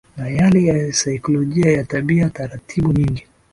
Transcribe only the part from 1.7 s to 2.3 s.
ya tabia